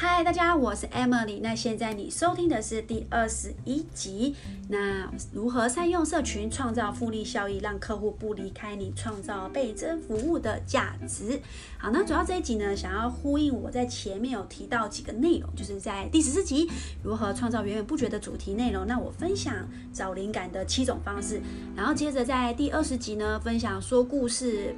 [0.00, 1.40] 嗨，大家，我是 Emily。
[1.42, 4.32] 那现在你收听的是第二十一集。
[4.68, 11.40] 那如何善用社群创造复利效益，让客户不离开你，创造倍增服务的价值？
[11.78, 16.70] 好，那主要这一集呢，想要呼应我在前面有提到几个内容，就是在第十四集
[17.02, 18.86] 如何创造源源不绝的主题内容。
[18.86, 21.42] 那我分享找灵感的七种方式，
[21.74, 24.76] 然后接着在第二十集呢，分享说故事。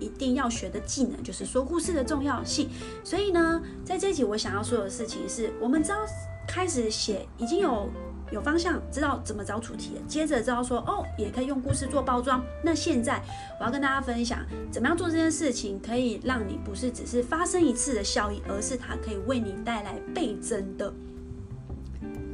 [0.00, 2.68] 一定要学的技能就是说故事的重要性。
[3.02, 5.98] 所以呢，在这一集我想要说的事情是，我们知道
[6.46, 7.88] 开始写已经有
[8.30, 9.92] 有方向，知道怎么找主题。
[10.08, 12.44] 接着知道说哦，也可以用故事做包装。
[12.62, 13.22] 那现在
[13.60, 20.92] 我要跟大家分享，怎么样做这件事情，可以让你不是只是发生一次的效益，而是它可以为你带来倍增的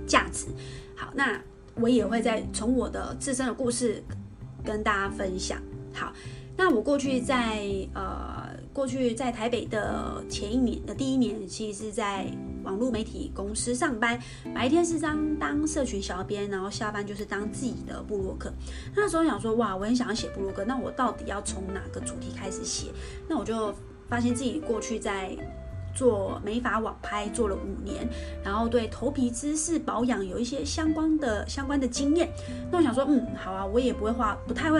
[0.06, 0.46] 价值。
[0.96, 1.40] 好，那
[1.74, 4.02] 我也会再从我的自身的故事
[4.64, 5.60] 跟大家分享。
[5.92, 6.12] 好。
[6.62, 7.64] 那我过去在
[7.94, 12.26] 呃，过去在台北的前一年的第一年，其实是在
[12.62, 14.20] 网络媒体公司上班，
[14.54, 18.52] 白天是当当社群小编，然后下班就是当自己的部落客。
[18.94, 22.88] 那时候想说，哇，我很想要写部落客，那我到底要从哪个主题开始写？
[23.26, 23.74] 那我就
[24.06, 25.34] 发现自己过去在
[25.94, 28.06] 做美发网拍做了五年，
[28.44, 32.28] 然后对头皮知识保养有一些相关的相关的经验。
[32.70, 34.78] 那我想说，嗯，好啊，我也不会画，不太会。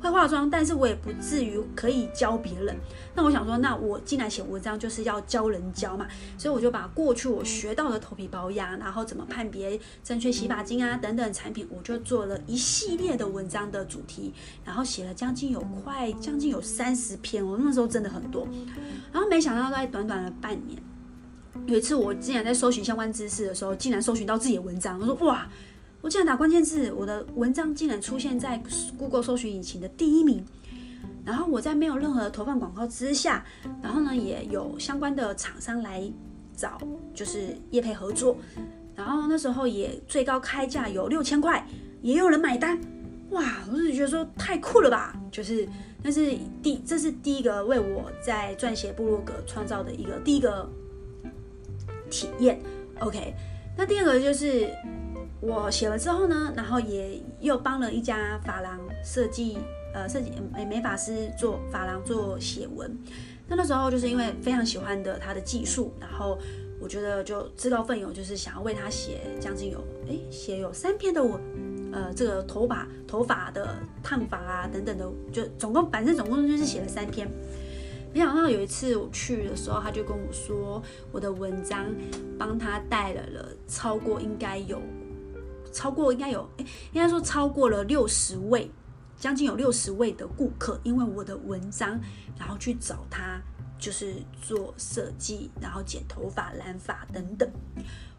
[0.00, 2.76] 会化妆，但是我也不至于可以教别人。
[3.14, 14.32] 那我想说，那我既然写文章就是要教人教嘛，所以我就把过去我学到的头皮保养，然后怎么判别正确洗发精啊等等产品，我就做了一系列的文章的主题，
[14.64, 18.46] 然后写了将近有快将近有三十篇，我那时候真的很多。
[19.12, 20.82] 然后没想到在短短的半年，
[21.66, 25.48] 有一次我竟然在搜寻相关知识的时候，竟然搜寻到自己的文章，我说哇！
[26.04, 28.62] 我竟然打关键字，我的文章竟然出现在
[28.98, 30.44] Google 搜寻引擎的第一名。
[31.24, 33.42] 然后我在没有任何投放广告之下，
[33.82, 36.02] 然后呢也有相关的厂商来
[36.54, 36.78] 找，
[37.14, 38.36] 就是业配合作。
[38.94, 41.66] 然后那时候也最高开价有六千块，
[42.02, 42.78] 也有人买单。
[43.30, 43.42] 哇，
[43.72, 45.18] 我就觉得说太酷了吧！
[45.32, 45.66] 就是，
[46.02, 50.70] 但是第这是第一个为我在撰写部落格创造的一个第一个
[52.10, 52.60] 体验。
[53.00, 53.34] OK，
[53.74, 54.68] 那第二个就是。
[55.46, 59.58] 我写了之后呢，然后也又帮了一家发廊设计，
[59.92, 62.96] 呃，设计美美发师做发廊做写文。
[63.46, 66.38] 那那时候就是因为非常喜欢的他的技术，然后
[66.80, 71.38] 我觉得就自告奋勇，就是想要为他写将近有哎写有三篇的文，
[71.92, 77.30] 呃，这个头发头发的烫发啊等等的，就总共反正总共就是写了三篇。
[78.14, 80.82] 没想到有一次我去的时候，他就跟我说，
[81.12, 81.84] 我的文章
[82.38, 84.80] 帮他带来了超过应该有。
[85.74, 88.70] 超过应该有，诶，应该说超过了六十位，
[89.18, 92.00] 将近有六十位的顾客，因为我的文章，
[92.38, 93.40] 然后去找他，
[93.78, 97.50] 就是做设计，然后剪头发、染发等等。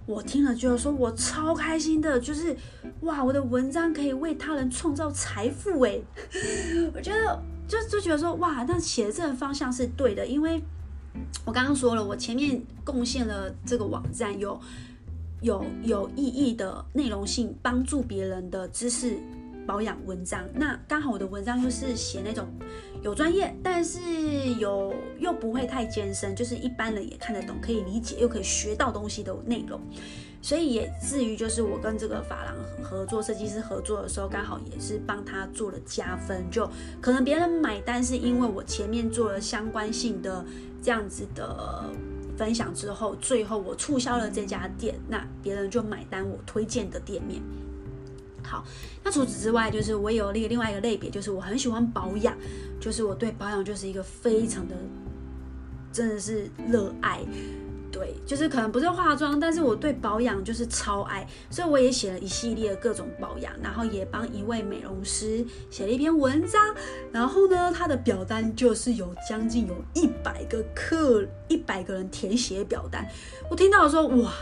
[0.05, 2.55] 我听了就是说，我超开心的，就是
[3.01, 6.03] 哇，我的文章可以为他人创造财富诶，
[6.93, 10.61] 我觉得就就觉得说哇，那写的这个方向是对的，因为
[11.45, 14.59] 我刚刚说了，我前面贡献了这个网站有。
[15.45, 19.19] 有有意义的内容性，帮助别人的知识
[19.67, 20.43] 保养文章。
[20.55, 22.47] 那刚好我的文章就是写那种
[23.03, 23.99] 有专业，但是
[24.59, 29.79] 有又不会太艰深，就是一般人也看得懂，可以理解又可以学到东西的内容。
[30.41, 36.43] 所以也至于就是我跟这个法郎合作设计师合作的时候，刚好也是帮他做了加分。
[36.49, 36.67] 就
[36.99, 40.43] 可能别人买单是因为我前面做了相关性的
[40.81, 41.85] 这样子的。
[42.37, 47.41] 分享之后，最后我促销了这家店，那别人就买单我推荐的店面。
[48.43, 48.63] 好，
[49.03, 52.37] 那除此之外，就是我有另另外一个类别，就是我很喜欢保养，
[52.79, 54.75] 就是我对保养就是一个非常的，
[55.91, 57.21] 真的是热爱。
[57.97, 66.75] 对，就是可能不是化妆，但是我对保养就是超爱，所以我也写了一系列各种保养，然后也帮一位美容师写了一篇文章，
[67.13, 73.07] 然后呢，他的表单就是有将近有一百个客，一百个人填写表单。
[73.49, 74.33] 我听到说，哇，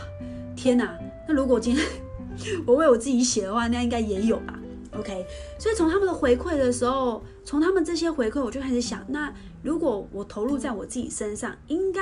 [0.56, 0.98] 天哪！
[1.28, 1.86] 那如果今天
[2.66, 4.58] 我为我自己写的话，那应该也有吧
[4.98, 5.24] ？OK，
[5.60, 9.32] 所以从他们的回馈的时候，从他们这些回馈，我就开始想，那
[9.62, 12.00] 如果我投入在我自己身上，应该。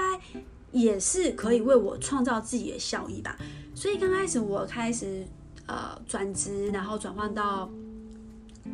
[0.73, 3.37] 也是可以为我创造自己的效益吧。
[3.75, 5.27] 所以刚开始我开始
[5.67, 7.71] 呃转职，然后转换到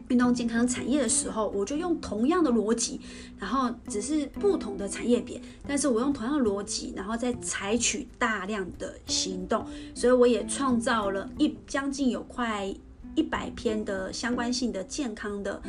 [0.09, 3.01] 运动健康产业的时候，我就用同样的逻辑，
[3.39, 12.73] 然后只是不同的产业别，但是我用同样的逻辑，然后再采取大量的行动，所以我也创造了一将近有快
[13.15, 15.63] 一百篇的相关性的健康的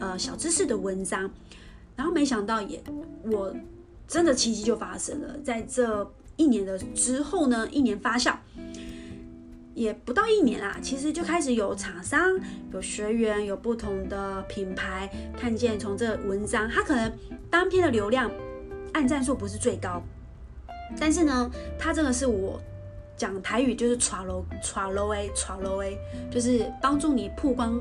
[0.00, 1.30] 呃小知识的文章，
[1.94, 2.82] 然后没想到也
[3.24, 3.54] 我。
[4.12, 8.36] 真的奇迹就发生了，在这一年的之后呢，一年发酵。
[9.74, 12.38] 也不到一年啦，其实就开始有厂商、
[12.74, 17.10] 有学员、有不同的品牌看见从这文章，它可能
[17.48, 18.30] 当篇的流量、
[18.92, 20.02] 按赞数不是最高，
[21.00, 22.60] 但是呢，它这个是我
[23.16, 25.96] 讲台语就是传楼传楼诶传楼诶，
[26.30, 27.80] 就是帮助你曝光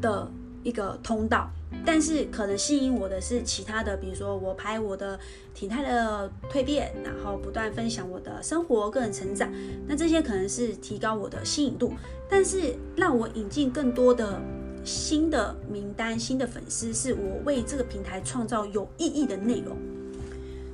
[0.00, 0.26] 的
[0.62, 1.50] 一个通道。
[1.84, 5.18] 但是可能吸引我的是其他的，比如说我拍我的
[5.52, 9.52] 体态的蜕变，然后不断分享我的生活、个人成长，
[9.86, 11.92] 那这些可能是提高我的吸引度。
[12.28, 14.40] 但是让我引进更多的
[14.84, 19.76] 新的名单、新的粉丝，是我为这个平台创造有意义的内容。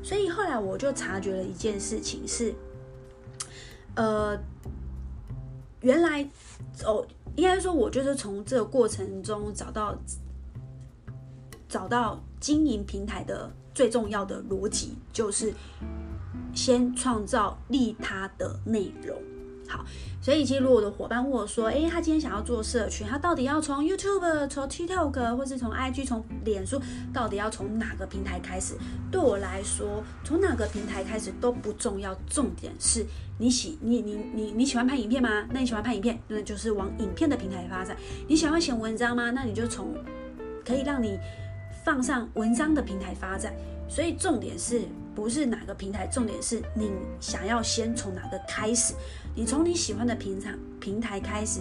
[0.03, 2.55] 所以后来我就察觉了一件事情是，
[3.95, 4.39] 呃，
[5.81, 6.29] 原来
[6.85, 7.07] 哦，
[7.37, 9.97] 应该说我就是从这个过程中找到。
[11.73, 15.51] 找到经营平台的最重要的逻辑，就是
[16.55, 19.17] 先创造利他的内容。
[19.67, 19.83] 好，
[20.21, 26.79] 所以其实如果我的伙伴问我说：“诶，他今天想要做社群，他到底要从 YouTube、从 TikTok，或是从 IG、从脸书，
[27.11, 28.75] 到底要从哪个平台开始？”
[29.11, 33.07] 对我来说，从哪个平台开始都不重要，重点是
[33.39, 35.47] 你喜你你你你喜欢拍影片吗？
[35.51, 37.97] 那你喜欢拍影片，那就是往影片的平台发展。
[38.29, 39.31] 你喜欢写文章吗？
[39.31, 39.95] 那你就从
[40.67, 41.19] 可以让你。
[41.85, 43.53] 放上文章的平台发展，
[43.89, 44.83] 所以重点是
[45.15, 46.07] 不是哪个平台？
[46.07, 46.91] 重点是你
[47.21, 48.95] 想要先从哪个开始？
[49.35, 51.61] 你从你喜欢的平常平台开始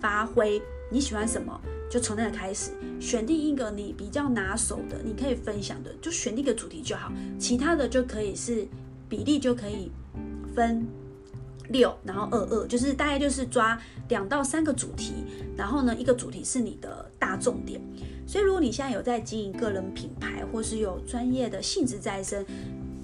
[0.00, 0.60] 发挥，
[0.90, 1.60] 你喜欢什么
[1.90, 8.66] 就从那个开始，选定一个你比较拿手的，你可以分享的，就选定一个主题就好，其他的就可以是
[9.08, 9.92] 比例就可以
[10.54, 10.84] 分
[11.68, 15.12] 六，然后二二，就是大概就是抓两到三个主题，
[15.56, 17.80] 然后呢，一个主题是你的大重点。
[18.32, 22.46] 所以，如果你现在有在经营个人品牌，或是有专业的性质在身，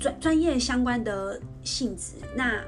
[0.01, 2.65] 专专业相关的性质，那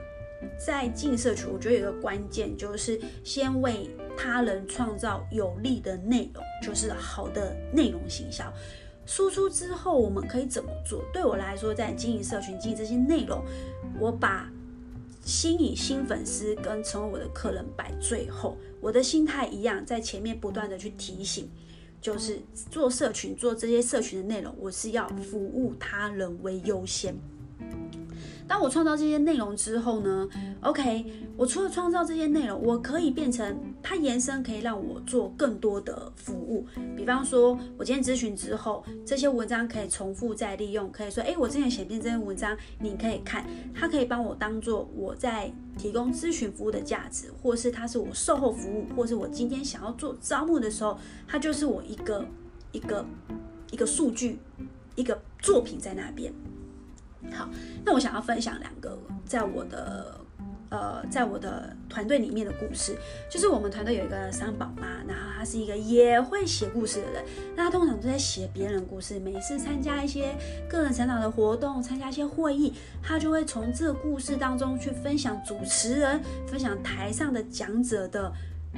[0.62, 8.52] 在经营社群，我觉得有个关键就是先为他人创造有利的内容，就是好的内容行销。
[9.06, 11.02] 输出之后，我们可以怎么做？
[11.14, 13.42] 对我来说，在经营社群、经营这些内容，
[13.98, 14.52] 我把
[15.24, 21.48] 吸引新粉丝跟成为我的客人摆最后，我的心态一样，在前面不断的去提醒。
[22.00, 27.14] 就是做社群，做这些社群的内容，我是要服务他人为优先。
[28.50, 30.28] 当我创造这些内容之后呢
[30.62, 31.06] ，OK，
[31.36, 36.66] 我除了创造这些内容，我可以变成它延伸，可以让我做更多的服务。
[36.96, 50.98] 比方说，我今天咨询之后，这些文章可以重复再利用，可以说，诶，我之前写篇这篇文章，你可以看，它可以帮我当做我在提供咨询服务的价值，或是它是我售后服务，或是我今天想要做招募的时候，
[51.28, 52.26] 它就是我一个
[52.72, 53.06] 一个
[53.70, 54.40] 一个数据，
[54.96, 56.32] 一个作品在那边。
[57.32, 57.48] 好，
[57.84, 60.20] 那我想要分享两个在我的
[60.70, 62.96] 呃，在我的团队里面的故事，
[63.28, 67.24] 就是我们团队有一个三宝妈，然后她是一个也会写故事的人，
[67.56, 70.34] 那她通常都在写别人的故事，每次参加一些
[70.68, 72.72] 个人成长的活动，参加一些会议，
[73.02, 78.32] 她就会从这个故事当中去分享主持人，分享台上的讲者的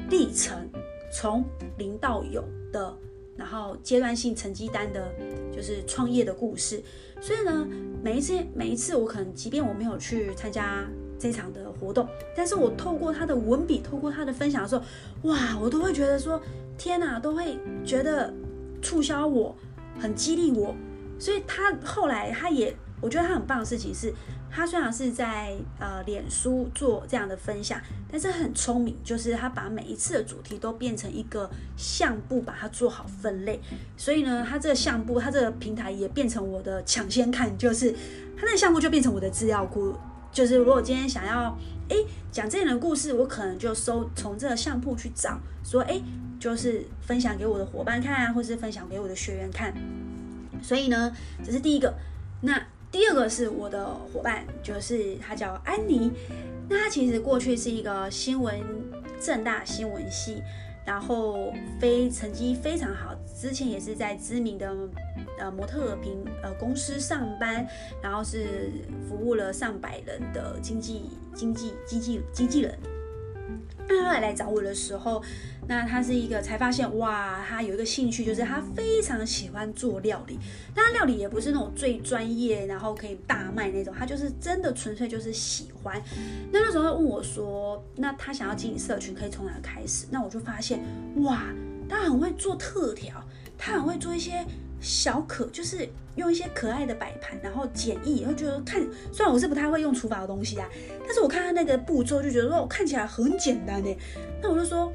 [0.09, 0.69] 历程，
[1.12, 1.44] 从
[1.77, 2.43] 零到有
[2.73, 2.97] 的。
[3.35, 5.11] 然后阶段性成绩单的，
[5.50, 6.83] 就是创业的故事。
[7.22, 7.66] 所以呢，
[8.02, 10.84] 每一次每一次，我可能即便我没有去参加
[11.19, 14.82] 这场的活动，但是我透过他的文笔，透过他的分享的时候，
[15.31, 16.43] 哇，我都会觉得说，
[16.76, 18.34] 天哪，都会觉得
[18.82, 19.55] 促销我，
[20.00, 20.74] 很激励我。
[21.19, 22.76] 所以他后来他也。
[23.03, 24.15] 我觉得他很棒的事情是，
[24.49, 27.81] 他虽然是在呃脸书做这样的分享，
[28.11, 33.61] 但是很聪明，就是他把每一次的主题都变成一个相簿，把它做好分类。
[33.97, 37.91] 所以呢，他这个相簿，他这个平台也变成我的抢先看，就是
[38.37, 39.94] 他那个相簿就变成我的资料库。
[40.31, 41.59] 就是如果今天想要
[41.91, 41.97] 哎
[42.31, 46.01] 讲这样的故事，我可能就搜从这个相簿去找，说哎
[46.39, 49.75] 就是分享给我的伙伴看啊，或是分享给我的学员看。
[50.63, 51.13] 所以呢，
[51.44, 51.93] 这是第一个。
[52.44, 52.61] 那
[52.93, 56.13] 第二个是我的伙伴，就是他叫安妮。
[56.69, 58.55] 那他其实过去是一个新闻
[59.19, 60.43] 正大新闻系，
[60.84, 64.70] 然后非成绩非常好，之前也是在知名的
[65.39, 67.67] 呃模特平呃公司上班，
[68.03, 68.70] 然后是
[69.08, 72.79] 服务了上百人的经纪经纪经纪经纪人。
[73.89, 75.22] 那后来来找我的时候，
[75.69, 80.38] 那他是一个才发现哇，他有一个兴趣，就是他非常喜欢做料理。
[80.74, 86.02] 但他料理也不是那种最专业，然后可以大卖那种，他就是真的纯粹就是喜欢。
[86.50, 90.06] 那那时候他问我说，那他想要经营社群，可以从哪开始？
[90.10, 90.81] 那我就发现
[91.22, 91.44] 哇，
[91.88, 93.14] 他很会做特调，
[93.56, 94.44] 他很会做一些
[94.81, 100.69] 小可，就是用一些可爱的摆盘，然后简易，然后觉得看，虽然我是不太会用厨房的东西啊，
[101.04, 103.96] 但是我看他那个步骤就觉得说，我看起来很简单呢。
[104.42, 104.92] 那我就说，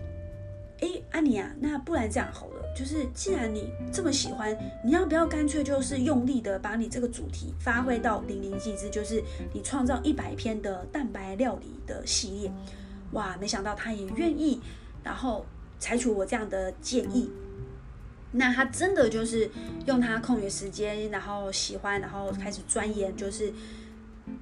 [0.79, 12.51] 哎，安妮啊，那不然这样好了，就是既然你这么喜欢，你要不要干脆就是用力的把你这个主题发挥到淋漓尽致，就是你创造一百篇的蛋白料理的系列。
[13.13, 14.62] 哇，没想到他也愿意，
[15.03, 15.46] 然后
[15.79, 17.31] 采取我这样的建议。
[18.34, 19.50] 那他真的就是
[19.86, 23.51] 用他空余时间，然后喜欢，然后开始钻研，就是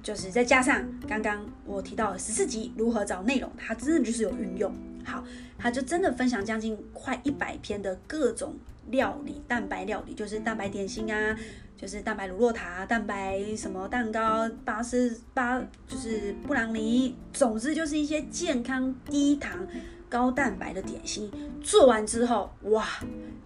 [0.02, 4.74] 就是再加上刚刚我提到的十四集如何找内容，他真的就是有运用。
[5.06, 5.24] 好，
[5.56, 8.54] 他就真的分享将近快一百篇的各种
[8.90, 11.38] 料理，蛋白料理，就是蛋白点心啊，
[11.76, 19.66] 就是蛋白乳酪塔、蛋白什么蛋糕、巴斯巴，就是布朗尼，总之就是一些健康低糖。
[20.08, 21.28] 高蛋白的点心
[21.60, 22.86] 做完之后，哇，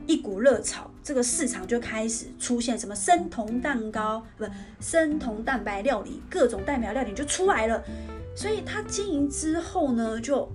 [0.06, 4.44] 一股热潮，这个市场就开始出现什么生酮蛋糕，不，
[4.78, 7.82] 生酮蛋白料理，各种蛋白料理就出来了。
[8.36, 10.46] 所以他经营之后呢，就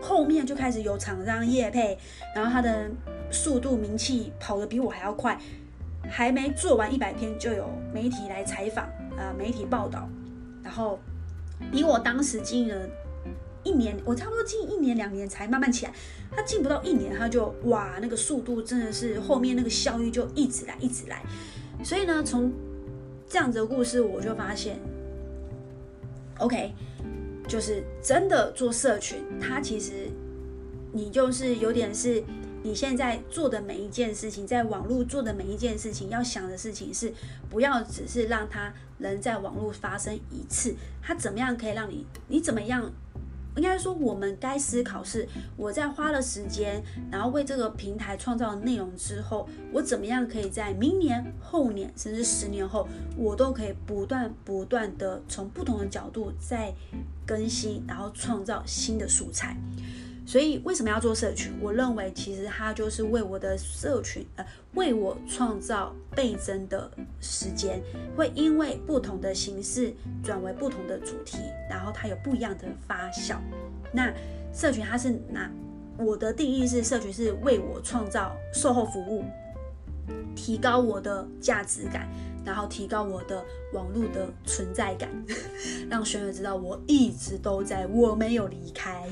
[0.00, 1.98] 后面就开始有厂商业配，
[2.34, 2.90] 然后他的
[3.30, 5.38] 速度名气跑得比我还要快，
[6.08, 10.08] 还没做完一百篇就有媒体来采访，呃，媒体报道，
[10.62, 10.98] 然后
[11.70, 12.88] 比我当时经营了。
[13.64, 15.92] 一年，我差不多近一年两年才慢慢起来，
[16.30, 21.22] 他进不到一年，他就哇，那个速度真的是后面那个效益就一直来一直来，
[21.84, 22.50] 所以呢，从
[23.28, 24.78] 这样子的故事我就发现
[26.38, 26.72] ，OK，
[27.48, 30.10] 就是真的做社群，它其实
[30.92, 32.22] 你就是有点是
[32.62, 37.12] 你现在做的每一件事情，在网络做的每一件事情，要想的事情是
[37.48, 42.92] 不要只是让它能在网络发生一次，它怎么样可以让你，你怎么样？
[43.56, 56.72] 应该说，我们该思考是我在花了时间，然后为这个平台创造内容之后，我怎么样可以在明年、后年，甚至十年后，我都可以不断不断的从不同的角度再
[57.26, 59.56] 更新，然后创造新的素材。
[60.28, 61.50] 所以为什么要做社群？
[61.58, 64.44] 我认为其实它就是为我的社群，呃，
[64.74, 67.80] 为我创造倍增的时间，
[68.14, 69.90] 会因为不同的形式
[70.22, 71.38] 转为不同的主题，
[71.70, 73.36] 然后它有不一样的发酵。
[73.90, 74.12] 那
[74.52, 75.50] 社群它是拿
[75.96, 79.24] 我的定义是，社群是为我创造售后服务，
[80.36, 82.06] 提高我的价值感，
[82.44, 83.42] 然后提高我的
[83.72, 85.08] 网络的存在感，
[85.88, 89.08] 让学员知道我一直都在，我没有离开。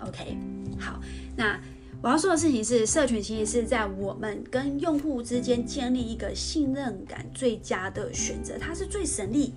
[0.00, 0.36] OK，
[0.78, 1.00] 好，
[1.36, 1.60] 那
[2.02, 9.54] 我要说的事情是，社群其实是在我们跟用户之间建立一个信任感最佳的选择，它是最省力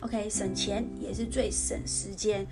[0.00, 2.46] ，OK，省钱也是最省时间。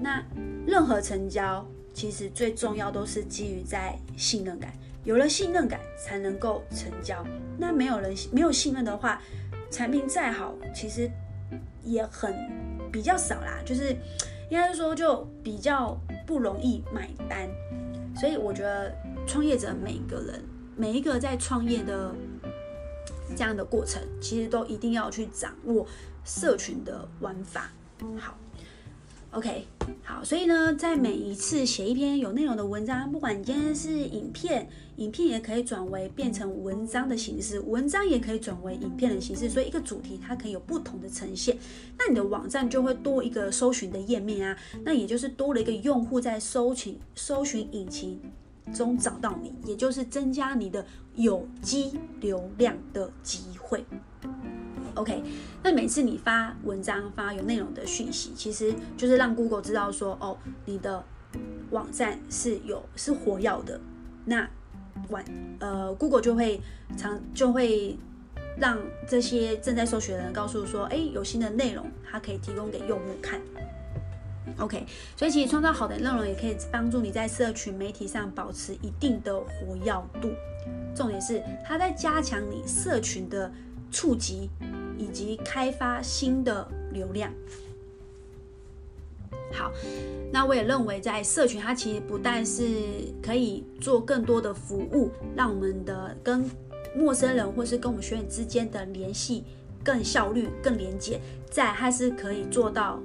[0.00, 0.22] 那
[0.66, 4.72] 任何成交其实最重要都是基于在信任感，
[5.04, 7.24] 有了信任感才能够成交。
[7.56, 9.22] 那没有人没有信任的话，
[9.70, 11.08] 产品再好，其实
[11.84, 12.34] 也很
[12.90, 13.96] 比较少啦，就是
[14.50, 15.98] 应该说就比较。
[16.26, 17.50] 不容易买单，
[18.14, 18.94] 所以我觉得
[19.26, 20.40] 创业者每一个人
[20.76, 22.14] 每一个在创业的
[23.34, 25.84] 这样的过程，其实都一定要去掌握
[26.24, 27.72] 社群的玩法。
[28.16, 28.38] 好。
[29.32, 29.64] OK，
[30.02, 41.56] 好，所以呢，在每一次写一篇有内容的文章，不管你今天是影片，影片也可以转为变成文章的形式，文章也可以转为影片的形式，所以一个主题它可以有不同的呈现，
[41.96, 48.20] 那你的网站就会多一个搜寻的页面啊，那也就是多了一个用户在搜寻搜寻引擎
[48.74, 50.84] 中找到你，也就是增加你的
[51.14, 53.84] 有机流量的机会。
[55.00, 55.22] OK，
[55.62, 61.02] 那每次你发文章、发有内容的讯息，其实就是让 Google 知道说，哦，你的
[61.70, 63.80] 网站是有是活跃的。
[64.26, 64.46] 那
[65.08, 65.24] 晚
[65.58, 66.60] 呃，Google 就会
[66.98, 67.96] 常就会
[68.58, 68.76] 让
[69.08, 73.40] 这些正在搜寻的人告诉说，哎，有新的内容，它可以提供给用户看。
[74.58, 74.84] OK，
[75.16, 80.30] 所以其实创造好的内容也可以帮助你在社群媒体上保持一定的活跃度。
[80.94, 83.50] 重点是它在加强你社群的
[83.90, 84.50] 触及。
[85.00, 87.32] 以及开发新的流量。
[89.52, 89.72] 好，
[90.30, 92.62] 那我也认为，在社群，它其实不但是
[93.22, 96.44] 可以做更多的服务，让我们的跟
[96.94, 99.44] 陌生人或是跟我们学员之间的联系
[99.82, 103.00] 更效率、更连接，再还是可以做到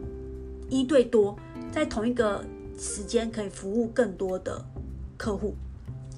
[0.70, 1.36] 一对多，
[1.72, 2.44] 在同一个
[2.78, 4.64] 时间可以服务更多的
[5.18, 5.56] 客户。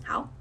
[0.04, 0.34] 好。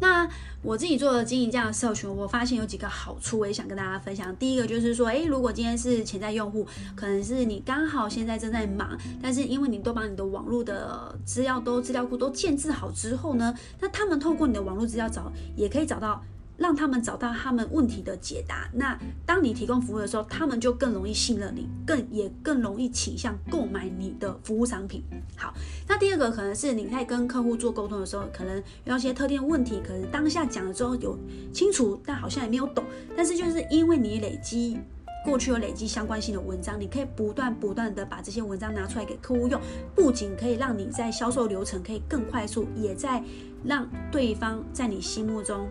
[0.00, 0.28] 那
[0.62, 4.34] 我自己做的经营这样的社群，我发现有几个好处，我也想跟大家分享。
[4.36, 16.22] 第一个就是说，诶，如果今天是潜在用户，可能是你刚好现在正在忙，但是因为你都把你的网络的资料都资料库都建置好之后呢，那他们透过你的网络资料找，也可以找到
[16.58, 18.68] 让他们找到他们问题的解答。
[18.74, 25.02] 那当你提供服务的时候，他们就更容易信任你，更也更容易倾向购买你的服务商品。
[25.36, 25.54] 好，
[25.86, 31.16] 那第二个可能是你在跟客户做沟通的时候，可能遇到一些特定问题，可能当下讲了之后有
[31.52, 32.84] 清楚，但好像也没有懂。
[33.16, 34.78] 但是就是因为你累积
[35.24, 39.60] 过去有累积相关性的文章，你可以不断不断的把这些文章拿出来给客户用，
[39.94, 43.22] 不仅可以让你在销售流程可以更快速，也在
[43.64, 45.68] 让对方在你心目中。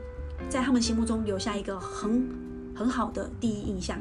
[0.50, 2.30] 在他们心目中留下一个很
[2.76, 4.00] 很好的第一印象。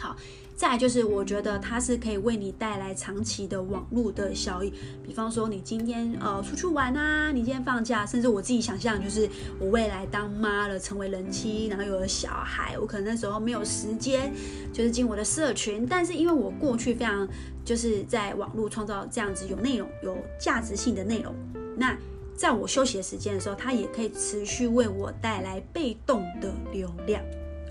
[0.00, 0.14] 好，
[0.54, 4.72] 再来就是我觉得它是可以为你带来长期的网络的效益。
[5.02, 14.32] 比方说你今天呃出去玩啊，你今天放假，甚至我自己想象就是我未来当妈了，成为人妻，然后有了小孩，我可能那时候没有时间
[14.72, 17.28] 就是进我的社群，但是因为我过去非常
[17.64, 21.34] 就是在网络创造这样子有内容、有价值性的内容，
[21.76, 21.98] 那。
[22.38, 27.20] 在我休息的时间的时候，它也可以持续为我带来被动的流量。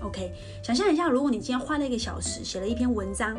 [0.02, 0.30] OK，
[0.62, 3.34] 想象一下，如果你今天花了一个小时写了一篇文章，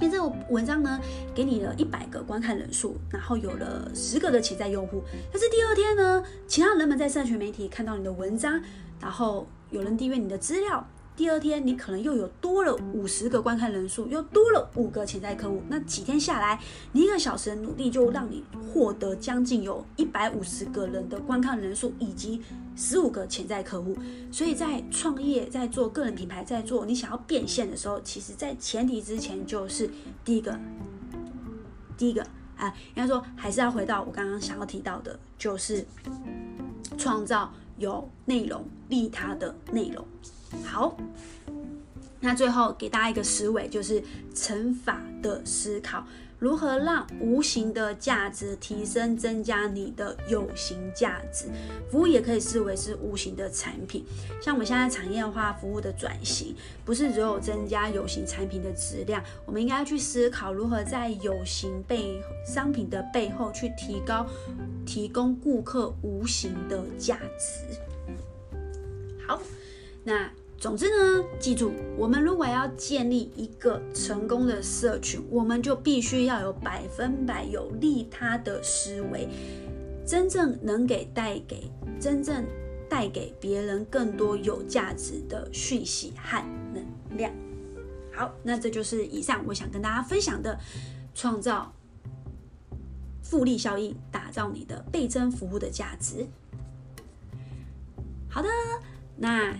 [0.00, 1.00] 那这个文章呢，
[1.32, 8.60] 给你了一百个观看人数，然后有了十个的潜在用户，但是第二天呢，其他人们在社群媒体看到你的文章，
[9.00, 10.84] 然后有人订阅你的资料。
[11.16, 15.62] 第二天，你可能又有多了五十个观看人数，又多了五个潜在客户。
[15.68, 22.42] 那几天下来，你一个小时的努力就让你获得将近有一百五十个人的观看人数，以及
[22.74, 23.96] 十五个潜在客户。
[24.32, 29.88] 所以在创业、在做个人品牌、在做你想要变现的时候，其实，在前提之前就是
[30.24, 30.58] 第一个，
[31.96, 35.86] 第一个啊，应该说还是要回到我刚刚想要提到的，就是
[36.98, 40.04] 创造有内容利他的内容。
[40.62, 40.96] 好，
[42.20, 44.02] 那最后给大家一个思维，就是
[44.34, 46.06] 乘法的思考，
[46.38, 51.46] 如何让无形的价值提升，增加你的有形价值。
[51.90, 54.04] 服务也可以视为是无形的产品。
[54.42, 64.26] 像我们现在产业化服务的转型，不是只有增加有形产品的质量，我们应该去思考如何在有形背商品的背后去提高，
[64.84, 67.78] 提供顾客无形的价值。
[69.26, 69.40] 好，
[70.02, 70.30] 那。
[70.64, 79.28] 总之呢，记住，我们如果要建立一个成功的社群，我们就必须要有百分百有利他的思维，
[80.06, 82.46] 真正能给带给真正
[82.88, 86.82] 带给别人更多有价值的讯息和能
[87.18, 87.30] 量。
[88.10, 90.58] 好，那这就是以上我想跟大家分享的，
[91.14, 91.74] 创造
[93.22, 96.26] 复利效应，打造你的倍增服务的价值。
[98.30, 98.48] 好的，
[99.18, 99.54] 那。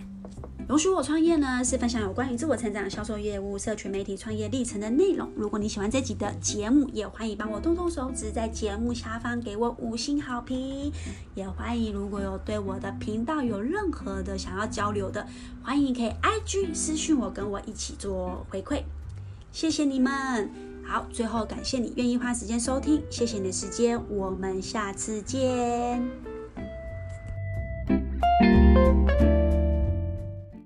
[0.67, 5.29] 容许我创业呢，是分享有关于自我成长、销售业务、社群媒体创业历程的内容。
[5.35, 10.91] 如果你喜欢这集的节目，也欢迎帮我动动手指，在节目下方给我五星好评。
[11.35, 15.27] 也欢迎如果有对我的频道有任何的想要交流的，
[15.61, 18.81] 欢迎可以 IG 私讯我，跟我一起做回馈。
[19.51, 20.49] 谢谢你们，
[20.83, 24.01] 好，最后感谢你愿意花时间收听，谢谢你的时间。
[24.09, 26.03] 我们下次见。